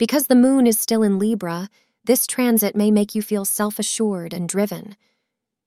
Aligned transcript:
because 0.00 0.28
the 0.28 0.34
moon 0.34 0.66
is 0.66 0.78
still 0.78 1.02
in 1.02 1.18
Libra, 1.18 1.68
this 2.04 2.26
transit 2.26 2.74
may 2.74 2.90
make 2.90 3.14
you 3.14 3.20
feel 3.20 3.44
self 3.44 3.78
assured 3.78 4.32
and 4.32 4.48
driven. 4.48 4.96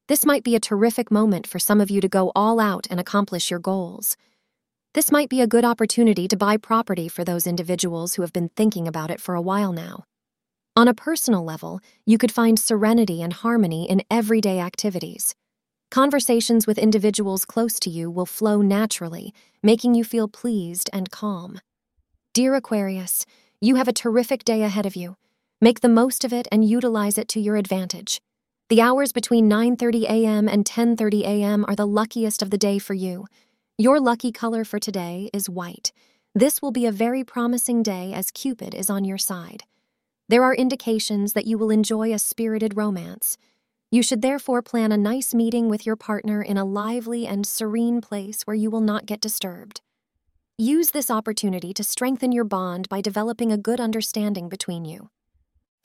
This 0.08 0.26
might 0.26 0.44
be 0.44 0.55
a 0.55 0.60
terrific 0.60 1.12
moment 1.12 1.46
for 1.46 1.60
some 1.60 1.80
of 1.80 1.91
you 1.91 2.02
to 2.02 2.08
go 2.08 2.32
all 2.36 2.60
out 2.60 2.88
and 2.90 3.00
accomplish 3.00 3.52
your 3.52 3.60
goals. 3.60 4.18
This 4.96 5.12
might 5.12 5.30
be 5.30 5.40
a 5.40 5.46
good 5.46 5.64
opportunity 5.64 6.27
to 6.27 6.36
buy 6.36 6.58
property 6.58 7.08
for 7.08 7.24
those 7.24 7.46
individuals 7.46 8.16
who 8.16 8.24
have 8.24 8.34
been 8.34 8.50
thinking 8.50 8.88
about 8.88 9.12
it 9.12 9.22
for 9.22 9.36
a 9.36 9.41
while 9.41 9.72
now. 9.72 10.04
On 10.76 10.88
a 10.88 10.96
personal 10.96 11.44
level, 11.44 11.80
you 12.04 12.18
could 12.18 12.32
find 12.32 12.58
serenity 12.58 13.22
and 13.22 13.34
harmony 13.34 13.88
in 13.88 14.02
everyday 14.10 14.60
activities. 14.60 15.36
Conversations 15.91 16.66
with 16.66 16.80
individuals 16.80 17.46
close 17.46 17.80
to 17.82 17.91
you 17.91 18.10
will 18.10 18.26
flow 18.26 18.63
naturally, 18.63 19.32
making 19.62 19.94
you 19.94 20.04
feel 20.04 20.27
pleased 20.27 20.90
and 20.91 21.12
calm. 21.12 21.60
Dear 22.34 22.55
Aquarius, 22.55 23.27
you 23.63 23.76
have 23.76 23.88
a 23.88 23.94
terrific 23.94 24.44
day 24.44 24.62
ahead 24.62 24.85
of 24.85 24.94
you. 24.94 25.16
Make 25.62 25.80
the 25.80 25.88
most 25.88 26.26
of 26.26 26.34
it 26.34 26.49
and 26.52 26.67
utilize 26.67 27.17
it 27.17 27.30
to 27.30 27.40
your 27.40 27.55
advantage. 27.55 28.20
The 28.67 28.81
hours 28.81 29.13
between 29.13 29.49
9:30 29.49 30.04
a.m. 30.04 30.49
and 30.49 30.65
10:30 30.65 31.21
a.m. 31.21 31.63
are 31.65 31.76
the 31.76 31.88
luckiest 31.88 32.41
of 32.41 32.49
the 32.49 32.57
day 32.57 32.77
for 32.77 32.93
you. 32.93 33.26
Your 33.77 34.01
lucky 34.01 34.34
color 34.34 34.65
for 34.65 34.79
today 34.79 35.29
is 35.34 35.49
white. 35.49 35.93
This 36.35 36.62
will 36.62 36.73
be 36.73 36.85
a 36.85 36.91
very 36.91 37.23
promising 37.23 37.84
day 37.84 38.12
as 38.12 38.32
Cupid 38.32 38.76
is 38.76 38.90
on 38.90 39.05
your 39.05 39.18
side. 39.18 39.63
There 40.27 40.43
are 40.43 40.54
indications 40.54 41.32
that 41.32 41.48
you 41.48 41.57
will 41.57 41.71
enjoy 41.71 42.12
a 42.13 42.20
spirited 42.20 42.76
romance. 42.76 43.38
You 43.90 44.04
should 44.04 44.21
therefore 44.21 44.62
plan 44.62 44.91
a 44.91 44.98
nice 44.98 45.34
meeting 45.34 45.70
with 45.70 45.85
your 45.85 45.95
partner 45.95 46.41
in 46.41 46.57
a 46.57 46.66
lively 46.66 47.26
and 47.26 47.48
serene 47.48 48.01
place 48.01 48.41
where 48.43 48.62
you 48.63 48.70
will 48.70 48.82
not 48.82 49.05
get 49.05 49.21
disturbed. 49.21 49.79
Use 50.59 50.91
this 50.91 51.09
opportunity 51.09 51.73
to 51.73 51.84
strengthen 51.84 52.32
your 52.32 52.43
bond 52.43 52.87
by 52.87 53.01
developing 53.01 53.51
a 53.51 53.57
good 53.57 53.79
understanding 53.79 54.49
between 54.49 54.85
you. 54.85 55.10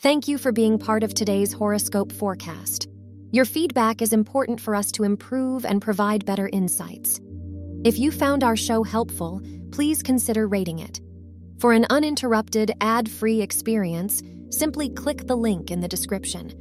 Thank 0.01 0.29
you 0.29 0.37
for 0.37 0.53
being 0.53 0.79
part 0.79 1.03
of 1.03 1.15
today's 1.15 1.55
horoscope 1.55 2.13
forecast. 2.13 2.87
Your 3.31 3.47
feedback 3.47 4.03
is 4.03 4.13
important 4.13 4.61
for 4.61 4.75
us 4.75 4.93
to 4.93 5.05
improve 5.05 5.65
and 5.65 5.81
provide 5.81 6.27
better 6.27 6.51
insights. 6.53 7.19
If 7.83 7.99
you 7.99 8.11
found 8.11 8.45
our 8.45 8.57
show 8.57 8.83
helpful, 8.83 9.41
please 9.73 10.03
consider 10.03 10.47
rating 10.47 10.81
it. 10.81 11.01
For 11.61 11.73
an 11.73 11.87
uninterrupted, 11.89 12.73
ad 12.83 13.11
free 13.11 13.41
experience, 13.41 14.23
simply 14.51 14.91
click 14.91 15.27
the 15.27 15.37
link 15.37 15.71
in 15.71 15.81
the 15.81 15.89
description. 15.89 16.53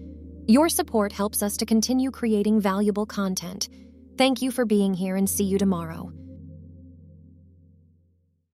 Your 0.48 0.70
support 0.70 1.12
helps 1.12 1.44
us 1.44 1.58
to 1.58 1.66
continue 1.66 2.12
creating 2.12 2.62
valuable 2.62 3.06
content. 3.06 3.68
Thank 4.18 4.42
you 4.42 4.50
for 4.50 4.64
being 4.64 4.94
here 4.94 5.18
and 5.18 5.30
see 5.30 5.44
you 5.44 5.58
tomorrow. 5.58 6.14